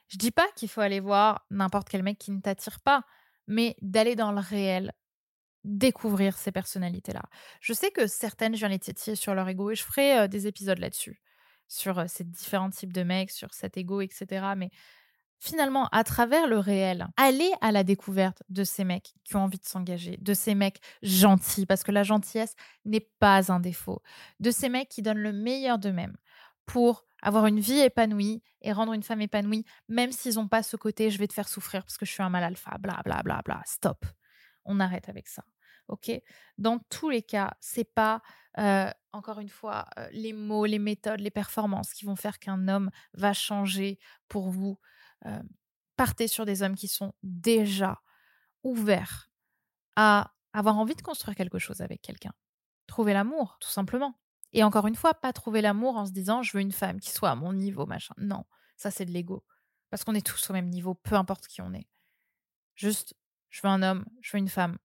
Je 0.09 0.19
dis 0.19 0.31
pas 0.31 0.47
qu'il 0.55 0.69
faut 0.69 0.81
aller 0.81 1.01
voir 1.01 1.47
n'importe 1.51 1.89
quel 1.89 2.03
mec 2.03 2.19
qui 2.19 2.31
ne 2.31 2.41
t'attire 2.41 2.81
pas, 2.81 3.05
mais 3.47 3.77
d'aller 3.81 4.15
dans 4.15 4.33
le 4.33 4.41
réel, 4.41 4.93
découvrir 5.65 6.39
ces 6.39 6.53
personnalités-là. 6.53 7.23
Je 7.61 7.73
sais 7.73 7.91
que 7.91 8.07
certaines, 8.07 8.55
je 8.55 8.61
viens 8.61 8.69
les 8.69 8.79
titiller 8.79 9.17
sur 9.17 9.35
leur 9.35 9.49
ego 9.49 9.71
et 9.71 9.75
je 9.75 9.85
ferai 9.85 10.29
des 10.29 10.47
épisodes 10.47 10.79
là-dessus, 10.79 11.21
sur 11.69 12.09
ces 12.09 12.25
différents 12.25 12.71
types 12.71 12.93
de 12.93 13.03
mecs, 13.03 13.31
sur 13.31 13.53
cet 13.53 13.77
ego, 13.77 14.01
etc. 14.01 14.55
Mais 14.57 14.71
finalement, 15.41 15.89
à 15.89 16.05
travers 16.05 16.47
le 16.47 16.59
réel, 16.59 17.09
aller 17.17 17.51
à 17.61 17.73
la 17.73 17.83
découverte 17.83 18.43
de 18.51 18.63
ces 18.63 18.85
mecs 18.85 19.15
qui 19.25 19.37
ont 19.37 19.41
envie 19.41 19.59
de 19.59 19.65
s'engager, 19.65 20.19
de 20.21 20.35
ces 20.35 20.55
mecs 20.55 20.81
gentils, 21.03 21.67
parce 21.67 21.83
que 21.83 21.91
la 21.91 22.03
gentillesse 22.03 22.55
n'est 22.85 23.09
pas 23.19 23.51
un 23.51 23.59
défaut, 23.59 24.03
de 24.39 24.51
ces 24.51 24.69
mecs 24.69 24.89
qui 24.89 25.03
donnent 25.03 25.19
le 25.19 25.33
meilleur 25.33 25.79
d'eux-mêmes 25.79 26.17
pour 26.67 27.05
avoir 27.23 27.47
une 27.47 27.59
vie 27.59 27.81
épanouie 27.81 28.43
et 28.63 28.73
rendre 28.73 28.93
une 28.93 29.03
femme 29.03 29.23
épanouie, 29.23 29.65
même 29.89 30.13
s'ils 30.13 30.35
n'ont 30.35 30.49
pas 30.49 30.63
ce 30.63 30.77
côté 30.77 31.11
je 31.11 31.19
vais 31.19 31.27
te 31.27 31.33
faire 31.33 31.49
souffrir 31.49 31.83
parce 31.83 31.97
que 31.97 32.07
je 32.07 32.13
suis 32.13 32.23
un 32.23 32.29
mal 32.29 32.45
alpha, 32.45 32.77
bla 32.79 33.01
bla 33.05 33.23
bla 33.23 33.41
bla. 33.45 33.63
Stop. 33.67 34.05
On 34.65 34.79
arrête 34.79 35.09
avec 35.09 35.27
ça. 35.27 35.43
Ok? 35.89 36.11
Dans 36.59 36.79
tous 36.91 37.11
les 37.11 37.23
cas, 37.23 37.55
c'est 37.61 37.93
pas 37.93 38.23
euh, 38.59 38.91
encore 39.13 39.41
une 39.41 39.49
fois 39.49 39.87
euh, 39.99 40.09
les 40.13 40.33
mots, 40.33 40.67
les 40.67 40.79
méthodes, 40.79 41.21
les 41.21 41.31
performances 41.31 41.93
qui 41.93 42.05
vont 42.05 42.17
faire 42.17 42.39
qu'un 42.39 42.69
homme 42.69 42.91
va 43.15 43.33
changer 43.33 43.99
pour 44.29 44.51
vous. 44.51 44.79
Euh, 45.27 45.43
partez 45.97 46.29
sur 46.29 46.47
des 46.47 46.63
hommes 46.63 46.77
qui 46.77 46.89
sont 46.89 47.13
déjà 47.23 48.01
ouverts 48.63 49.31
à 49.97 50.33
avoir 50.53 50.79
envie 50.79 50.95
de 50.95 51.03
construire 51.03 51.37
quelque 51.37 51.59
chose 51.59 51.81
avec 51.81 52.03
quelqu'un. 52.03 52.33
Trouver 52.87 53.13
l'amour, 53.13 53.59
tout 53.61 53.69
simplement. 53.69 54.19
Et 54.53 54.65
encore 54.65 54.87
une 54.87 54.97
fois, 54.97 55.15
pas 55.15 55.33
trouver 55.33 55.61
l'amour 55.61 55.97
en 55.97 56.07
se 56.07 56.13
disant 56.13 56.43
je 56.43 56.57
veux 56.57 56.61
une 56.63 56.73
femme 56.73 57.01
qui 57.01 57.11
soit 57.11 57.31
à 57.31 57.35
mon 57.35 57.53
niveau, 57.53 57.87
machin. 57.87 58.15
Non, 58.19 58.45
ça 58.77 58.91
c'est 58.91 59.05
de 59.05 59.13
l'ego. 59.13 59.45
Parce 59.91 60.05
qu'on 60.05 60.15
est 60.15 60.27
tous 60.27 60.51
au 60.51 60.53
même 60.53 60.69
niveau, 60.69 60.95
peu 60.95 61.15
importe 61.15 61.47
qui 61.47 61.61
on 61.63 61.73
est. 61.73 61.89
Juste, 62.75 63.15
je 63.49 63.61
veux 63.63 63.69
un 63.69 63.83
homme, 63.83 64.05
je 64.21 64.33
veux 64.33 64.39
une 64.39 64.49
femme 64.49 64.79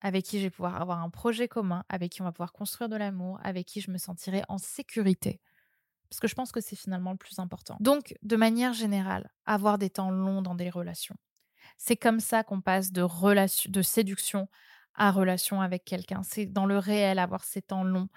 avec 0.00 0.24
qui 0.24 0.38
je 0.38 0.44
vais 0.44 0.50
pouvoir 0.50 0.80
avoir 0.80 1.00
un 1.02 1.10
projet 1.10 1.48
commun, 1.48 1.84
avec 1.88 2.12
qui 2.12 2.22
on 2.22 2.24
va 2.24 2.32
pouvoir 2.32 2.52
construire 2.52 2.88
de 2.88 2.96
l'amour, 2.96 3.38
avec 3.42 3.66
qui 3.66 3.80
je 3.80 3.90
me 3.90 3.98
sentirai 3.98 4.42
en 4.48 4.58
sécurité. 4.58 5.40
Parce 6.10 6.20
que 6.20 6.28
je 6.28 6.34
pense 6.34 6.52
que 6.52 6.60
c'est 6.60 6.76
finalement 6.76 7.12
le 7.12 7.16
plus 7.16 7.38
important. 7.38 7.76
Donc, 7.80 8.14
de 8.22 8.36
manière 8.36 8.72
générale, 8.72 9.30
avoir 9.46 9.78
des 9.78 9.90
temps 9.90 10.10
longs 10.10 10.42
dans 10.42 10.56
des 10.56 10.68
relations. 10.68 11.16
C'est 11.78 11.96
comme 11.96 12.20
ça 12.20 12.42
qu'on 12.42 12.60
passe 12.60 12.92
de, 12.92 13.02
relation, 13.02 13.70
de 13.70 13.80
séduction 13.80 14.48
à 14.94 15.12
relation 15.12 15.60
avec 15.60 15.84
quelqu'un. 15.84 16.22
C'est 16.22 16.46
dans 16.46 16.66
le 16.66 16.78
réel 16.78 17.18
avoir 17.18 17.44
ces 17.44 17.62
temps 17.62 17.84
longs, 17.84 18.08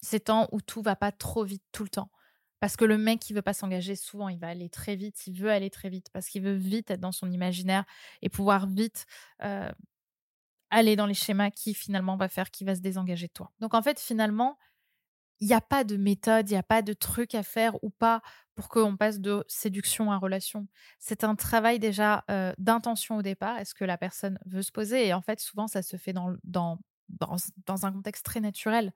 ces 0.00 0.18
temps 0.18 0.48
où 0.50 0.60
tout 0.60 0.82
va 0.82 0.96
pas 0.96 1.12
trop 1.12 1.44
vite 1.44 1.62
tout 1.72 1.84
le 1.84 1.90
temps. 1.90 2.10
Parce 2.58 2.76
que 2.76 2.84
le 2.84 2.96
mec 2.96 3.20
qui 3.20 3.32
veut 3.32 3.42
pas 3.42 3.54
s'engager, 3.54 3.96
souvent, 3.96 4.28
il 4.28 4.38
va 4.38 4.48
aller 4.48 4.70
très 4.70 4.96
vite, 4.96 5.26
il 5.26 5.34
veut 5.34 5.50
aller 5.50 5.68
très 5.68 5.90
vite, 5.90 6.10
parce 6.12 6.28
qu'il 6.28 6.42
veut 6.42 6.54
vite 6.54 6.90
être 6.90 7.00
dans 7.00 7.12
son 7.12 7.30
imaginaire 7.30 7.84
et 8.22 8.28
pouvoir 8.28 8.66
vite 8.66 9.04
euh, 9.42 9.70
aller 10.70 10.96
dans 10.96 11.06
les 11.06 11.14
schémas 11.14 11.50
qui 11.50 11.74
finalement 11.74 12.16
va 12.16 12.28
faire 12.28 12.50
qu'il 12.50 12.66
va 12.66 12.74
se 12.74 12.80
désengager 12.80 13.26
de 13.26 13.32
toi. 13.32 13.52
Donc 13.60 13.74
en 13.74 13.82
fait, 13.82 14.00
finalement, 14.00 14.58
il 15.42 15.48
n'y 15.48 15.54
a 15.54 15.60
pas 15.60 15.82
de 15.82 15.96
méthode, 15.96 16.48
il 16.48 16.52
n'y 16.52 16.58
a 16.58 16.62
pas 16.62 16.82
de 16.82 16.92
truc 16.92 17.34
à 17.34 17.42
faire 17.42 17.74
ou 17.82 17.90
pas 17.90 18.22
pour 18.54 18.68
qu'on 18.68 18.96
passe 18.96 19.18
de 19.18 19.44
séduction 19.48 20.12
à 20.12 20.16
relation. 20.16 20.68
C'est 21.00 21.24
un 21.24 21.34
travail 21.34 21.80
déjà 21.80 22.24
d'intention 22.58 23.16
au 23.16 23.22
départ. 23.22 23.58
Est-ce 23.58 23.74
que 23.74 23.84
la 23.84 23.98
personne 23.98 24.38
veut 24.46 24.62
se 24.62 24.70
poser 24.70 25.08
Et 25.08 25.12
en 25.12 25.20
fait, 25.20 25.40
souvent, 25.40 25.66
ça 25.66 25.82
se 25.82 25.96
fait 25.96 26.12
dans, 26.12 26.36
dans 26.44 26.78
un 27.84 27.90
contexte 27.90 28.24
très 28.24 28.38
naturel. 28.38 28.92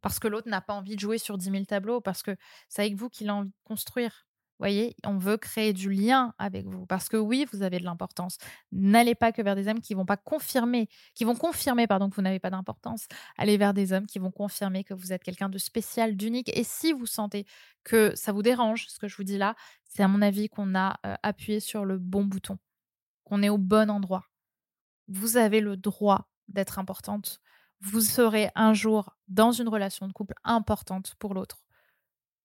Parce 0.00 0.18
que 0.18 0.28
l'autre 0.28 0.48
n'a 0.48 0.62
pas 0.62 0.72
envie 0.72 0.94
de 0.94 1.00
jouer 1.00 1.18
sur 1.18 1.36
10 1.36 1.50
000 1.50 1.64
tableaux, 1.66 2.00
parce 2.00 2.22
que 2.22 2.34
c'est 2.70 2.80
avec 2.80 2.94
vous 2.94 3.10
qu'il 3.10 3.28
a 3.28 3.34
envie 3.34 3.50
de 3.50 3.54
construire 3.64 4.26
voyez, 4.58 4.96
on 5.04 5.18
veut 5.18 5.36
créer 5.36 5.72
du 5.72 5.90
lien 5.90 6.34
avec 6.38 6.66
vous 6.66 6.86
parce 6.86 7.08
que 7.08 7.16
oui, 7.16 7.46
vous 7.52 7.62
avez 7.62 7.78
de 7.78 7.84
l'importance. 7.84 8.38
N'allez 8.72 9.14
pas 9.14 9.32
que 9.32 9.42
vers 9.42 9.54
des 9.54 9.68
hommes 9.68 9.80
qui 9.80 9.94
vont 9.94 10.06
confirmer, 10.24 10.88
qui 11.14 11.24
vont 11.24 11.34
confirmer 11.34 11.86
pardon 11.86 12.08
que 12.08 12.16
vous 12.16 12.22
n'avez 12.22 12.38
pas 12.40 12.50
d'importance. 12.50 13.06
Allez 13.36 13.58
vers 13.58 13.74
des 13.74 13.92
hommes 13.92 14.06
qui 14.06 14.18
vont 14.18 14.30
confirmer 14.30 14.84
que 14.84 14.94
vous 14.94 15.12
êtes 15.12 15.22
quelqu'un 15.22 15.48
de 15.48 15.58
spécial, 15.58 16.16
d'unique. 16.16 16.50
Et 16.56 16.64
si 16.64 16.92
vous 16.92 17.06
sentez 17.06 17.46
que 17.84 18.14
ça 18.14 18.32
vous 18.32 18.42
dérange, 18.42 18.86
ce 18.88 18.98
que 18.98 19.08
je 19.08 19.16
vous 19.16 19.24
dis 19.24 19.38
là, 19.38 19.54
c'est 19.84 20.02
à 20.02 20.08
mon 20.08 20.22
avis 20.22 20.48
qu'on 20.48 20.74
a 20.74 20.98
euh, 21.04 21.14
appuyé 21.22 21.60
sur 21.60 21.84
le 21.84 21.98
bon 21.98 22.24
bouton, 22.24 22.58
qu'on 23.24 23.42
est 23.42 23.48
au 23.48 23.58
bon 23.58 23.90
endroit. 23.90 24.24
Vous 25.08 25.36
avez 25.36 25.60
le 25.60 25.76
droit 25.76 26.28
d'être 26.48 26.78
importante. 26.78 27.40
Vous 27.80 28.00
serez 28.00 28.50
un 28.54 28.72
jour 28.72 29.16
dans 29.28 29.52
une 29.52 29.68
relation 29.68 30.08
de 30.08 30.12
couple 30.12 30.34
importante 30.44 31.14
pour 31.18 31.34
l'autre. 31.34 31.62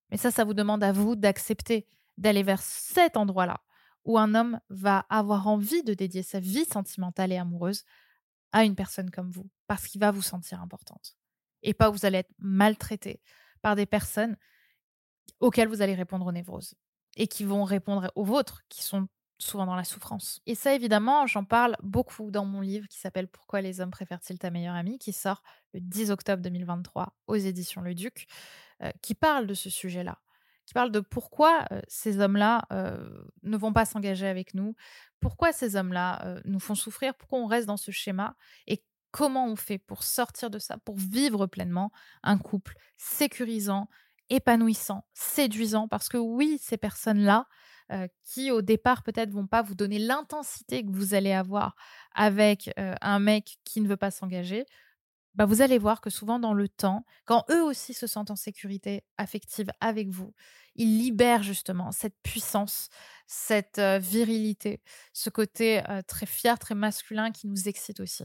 Mais 0.10 0.18
ça, 0.18 0.30
ça 0.30 0.44
vous 0.44 0.54
demande 0.54 0.84
à 0.84 0.92
vous 0.92 1.16
d'accepter 1.16 1.88
d'aller 2.18 2.44
vers 2.44 2.62
cet 2.62 3.18
endroit-là 3.18 3.62
où 4.06 4.18
un 4.18 4.34
homme 4.36 4.60
va 4.70 5.06
avoir 5.10 5.48
envie 5.48 5.84
de 5.84 5.94
dédier 5.94 6.24
sa 6.24 6.40
vie 6.40 6.66
sentimentale 6.66 7.32
et 7.32 7.38
amoureuse 7.38 7.84
à 8.52 8.64
une 8.64 8.76
personne 8.76 9.12
comme 9.12 9.32
vous, 9.32 9.50
parce 9.68 9.88
qu'il 9.88 10.02
va 10.02 10.12
vous 10.12 10.22
sentir 10.22 10.62
importante. 10.62 11.16
Et 11.64 11.74
pas 11.74 11.90
vous 11.90 12.06
allez 12.06 12.20
être 12.20 12.34
maltraité 12.40 13.22
par 13.62 13.76
des 13.76 13.86
personnes 13.86 14.38
auxquelles 15.40 15.68
vous 15.68 15.82
allez 15.82 15.94
répondre 15.94 16.26
aux 16.26 16.32
névroses 16.32 16.76
et 17.16 17.28
qui 17.28 17.44
vont 17.44 17.64
répondre 17.64 18.12
aux 18.16 18.24
vôtres, 18.24 18.62
qui 18.70 18.84
sont 18.84 19.08
souvent 19.38 19.66
dans 19.66 19.76
la 19.76 19.84
souffrance. 19.84 20.40
Et 20.46 20.56
ça, 20.56 20.74
évidemment, 20.74 21.26
j'en 21.28 21.44
parle 21.44 21.76
beaucoup 21.82 22.32
dans 22.32 22.46
mon 22.46 22.62
livre 22.62 22.88
qui 22.88 23.00
s'appelle 23.00 23.28
Pourquoi 23.28 23.62
les 23.62 23.82
hommes 23.82 23.92
préfèrent-ils 23.92 24.40
ta 24.40 24.52
meilleure 24.52 24.76
amie, 24.76 25.00
qui 25.00 25.14
sort 25.14 25.42
le 25.74 25.80
10 25.80 26.12
octobre 26.12 26.42
2023 26.42 27.16
aux 27.28 27.36
éditions 27.36 27.82
Le 27.82 27.96
Duc, 27.96 28.28
euh, 28.84 28.92
qui 29.02 29.16
parle 29.16 29.48
de 29.48 29.54
ce 29.54 29.70
sujet-là 29.70 30.20
parle 30.74 30.92
de 30.92 31.00
pourquoi 31.00 31.66
ces 31.88 32.20
hommes-là 32.20 32.68
ne 33.44 33.58
vont 33.58 33.74
pas 33.74 33.86
s'engager 33.86 34.28
avec 34.28 34.54
nous, 34.54 34.76
pourquoi 35.20 35.52
ces 35.52 35.76
hommes-là 35.76 36.42
nous 36.46 36.60
font 36.60 36.76
souffrir, 36.76 37.16
pourquoi 37.16 37.40
on 37.40 37.48
reste 37.48 37.68
dans 37.68 37.78
ce 37.78 37.92
schéma? 37.92 38.36
Et 38.68 38.84
comment 39.12 39.48
on 39.48 39.56
fait 39.56 39.78
pour 39.78 40.04
sortir 40.04 40.50
de 40.50 40.60
ça, 40.60 40.78
pour 40.78 40.96
vivre 40.98 41.46
pleinement 41.48 41.92
un 42.24 42.38
couple 42.38 42.76
sécurisant, 42.98 43.90
épanouissant, 44.30 45.06
séduisant, 45.14 45.88
parce 45.88 46.08
que 46.08 46.18
oui, 46.18 46.58
ces 46.62 46.78
personnes-là, 46.78 47.48
qui 48.24 48.52
au 48.52 48.62
départ 48.62 49.04
peut-être 49.04 49.32
vont 49.32 49.48
pas 49.48 49.62
vous 49.62 49.76
donner 49.76 50.00
l'intensité 50.00 50.86
que 50.86 50.92
vous 50.92 51.14
allez 51.14 51.34
avoir 51.34 51.76
avec 52.14 52.72
un 52.78 53.20
mec 53.20 53.58
qui 53.66 53.82
ne 53.82 53.88
veut 53.90 53.98
pas 53.98 54.12
s'engager, 54.12 54.66
bah, 55.36 55.46
vous 55.46 55.62
allez 55.62 55.78
voir 55.78 56.02
que 56.02 56.10
souvent 56.10 56.40
dans 56.40 56.54
le 56.54 56.68
temps, 56.68 57.06
quand 57.26 57.46
eux 57.50 57.64
aussi 57.64 57.94
se 57.94 58.08
sentent 58.08 58.32
en 58.32 58.36
sécurité 58.36 59.04
affective 59.18 59.70
avec 59.80 60.10
vous, 60.10 60.34
ils 60.76 60.98
libèrent 60.98 61.44
justement 61.44 61.92
cette 61.92 62.16
puissance, 62.24 62.90
cette 63.28 63.80
virilité, 63.80 64.82
ce 65.14 65.30
côté 65.30 65.82
très 66.08 66.26
fier, 66.26 66.60
très 66.60 66.76
masculin 66.76 67.32
qui 67.32 67.48
nous 67.48 67.68
excite 67.68 68.00
aussi. 68.00 68.24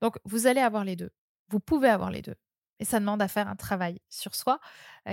Donc 0.00 0.18
vous 0.24 0.46
allez 0.46 0.60
avoir 0.60 0.84
les 0.84 0.96
deux. 0.96 1.10
Vous 1.48 1.60
pouvez 1.60 1.88
avoir 1.88 2.10
les 2.10 2.22
deux. 2.22 2.36
Et 2.80 2.84
ça 2.84 3.00
demande 3.00 3.20
à 3.22 3.28
faire 3.28 3.48
un 3.48 3.56
travail 3.56 4.00
sur 4.08 4.34
soi 4.34 4.60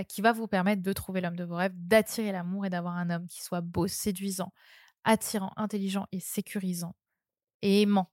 qui 0.08 0.20
va 0.20 0.32
vous 0.32 0.46
permettre 0.46 0.82
de 0.82 0.92
trouver 0.92 1.20
l'homme 1.20 1.36
de 1.36 1.44
vos 1.44 1.56
rêves, 1.56 1.74
d'attirer 1.74 2.30
l'amour 2.30 2.66
et 2.66 2.70
d'avoir 2.70 2.96
un 2.96 3.10
homme 3.10 3.26
qui 3.26 3.42
soit 3.42 3.60
beau, 3.60 3.88
séduisant, 3.88 4.52
attirant, 5.04 5.52
intelligent 5.56 6.06
et 6.12 6.20
sécurisant 6.20 6.94
et 7.62 7.82
aimant 7.82 8.12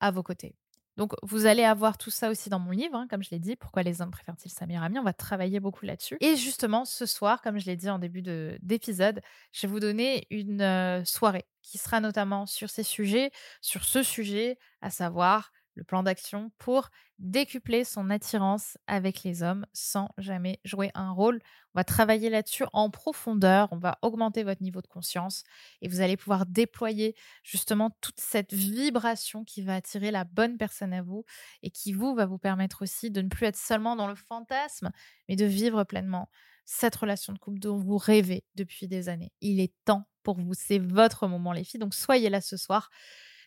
à 0.00 0.10
vos 0.10 0.22
côtés. 0.24 0.56
Donc, 0.96 1.12
vous 1.22 1.46
allez 1.46 1.64
avoir 1.64 1.98
tout 1.98 2.10
ça 2.10 2.30
aussi 2.30 2.50
dans 2.50 2.58
mon 2.58 2.72
livre, 2.72 2.94
hein, 2.96 3.06
comme 3.08 3.22
je 3.22 3.30
l'ai 3.30 3.38
dit, 3.38 3.56
Pourquoi 3.56 3.82
les 3.82 4.02
hommes 4.02 4.10
préfèrent-ils 4.10 4.50
sa 4.50 4.66
meilleure 4.66 4.82
amie? 4.82 4.98
On 4.98 5.04
va 5.04 5.12
travailler 5.12 5.60
beaucoup 5.60 5.84
là-dessus. 5.86 6.16
Et 6.20 6.36
justement, 6.36 6.84
ce 6.84 7.06
soir, 7.06 7.40
comme 7.42 7.58
je 7.58 7.66
l'ai 7.66 7.76
dit 7.76 7.88
en 7.88 7.98
début 7.98 8.22
d'épisode, 8.22 9.20
je 9.52 9.66
vais 9.66 9.72
vous 9.72 9.80
donner 9.80 10.26
une 10.30 10.60
euh, 10.62 11.04
soirée 11.04 11.46
qui 11.62 11.78
sera 11.78 12.00
notamment 12.00 12.46
sur 12.46 12.70
ces 12.70 12.82
sujets, 12.82 13.30
sur 13.60 13.84
ce 13.84 14.02
sujet, 14.02 14.58
à 14.80 14.90
savoir 14.90 15.52
le 15.80 15.84
plan 15.84 16.02
d'action 16.02 16.52
pour 16.58 16.90
décupler 17.18 17.84
son 17.84 18.10
attirance 18.10 18.76
avec 18.86 19.24
les 19.24 19.42
hommes 19.42 19.64
sans 19.72 20.10
jamais 20.18 20.60
jouer 20.62 20.90
un 20.94 21.10
rôle. 21.10 21.40
On 21.74 21.78
va 21.80 21.84
travailler 21.84 22.28
là-dessus 22.28 22.64
en 22.74 22.90
profondeur, 22.90 23.68
on 23.72 23.78
va 23.78 23.98
augmenter 24.02 24.42
votre 24.42 24.62
niveau 24.62 24.82
de 24.82 24.86
conscience 24.86 25.42
et 25.80 25.88
vous 25.88 26.02
allez 26.02 26.18
pouvoir 26.18 26.44
déployer 26.44 27.16
justement 27.42 27.90
toute 28.02 28.20
cette 28.20 28.52
vibration 28.52 29.42
qui 29.42 29.62
va 29.62 29.76
attirer 29.76 30.10
la 30.10 30.24
bonne 30.24 30.58
personne 30.58 30.92
à 30.92 31.00
vous 31.00 31.24
et 31.62 31.70
qui 31.70 31.94
vous 31.94 32.14
va 32.14 32.26
vous 32.26 32.38
permettre 32.38 32.82
aussi 32.82 33.10
de 33.10 33.22
ne 33.22 33.28
plus 33.28 33.46
être 33.46 33.56
seulement 33.56 33.96
dans 33.96 34.06
le 34.06 34.14
fantasme, 34.14 34.90
mais 35.28 35.36
de 35.36 35.46
vivre 35.46 35.84
pleinement 35.84 36.28
cette 36.66 36.94
relation 36.94 37.32
de 37.32 37.38
couple 37.38 37.58
dont 37.58 37.78
vous 37.78 37.96
rêvez 37.96 38.44
depuis 38.54 38.86
des 38.86 39.08
années. 39.08 39.32
Il 39.40 39.60
est 39.60 39.72
temps 39.86 40.04
pour 40.22 40.38
vous, 40.38 40.52
c'est 40.52 40.78
votre 40.78 41.26
moment 41.26 41.54
les 41.54 41.64
filles, 41.64 41.80
donc 41.80 41.94
soyez 41.94 42.28
là 42.28 42.42
ce 42.42 42.58
soir. 42.58 42.90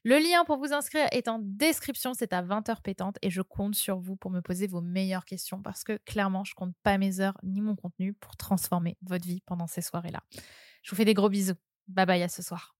Le 0.05 0.17
lien 0.17 0.43
pour 0.43 0.57
vous 0.57 0.73
inscrire 0.73 1.07
est 1.11 1.29
en 1.29 1.39
description, 1.41 2.13
c'est 2.13 2.33
à 2.33 2.41
20h 2.43 2.81
pétante 2.81 3.17
et 3.21 3.29
je 3.29 3.41
compte 3.41 3.75
sur 3.75 3.99
vous 3.99 4.17
pour 4.17 4.31
me 4.31 4.41
poser 4.41 4.67
vos 4.67 4.81
meilleures 4.81 5.23
questions 5.23 5.61
parce 5.61 5.85
que 5.85 5.97
clairement, 6.05 6.43
je 6.43 6.53
compte 6.55 6.75
pas 6.83 6.97
mes 6.97 7.21
heures 7.21 7.37
ni 7.43 7.61
mon 7.61 7.77
contenu 7.77 8.13
pour 8.13 8.35
transformer 8.35 8.97
votre 9.01 9.25
vie 9.25 9.41
pendant 9.45 9.67
ces 9.67 9.81
soirées-là. 9.81 10.21
Je 10.81 10.91
vous 10.91 10.97
fais 10.97 11.05
des 11.05 11.13
gros 11.13 11.29
bisous. 11.29 11.55
Bye 11.87 12.05
bye 12.05 12.23
à 12.23 12.27
ce 12.29 12.41
soir. 12.41 12.75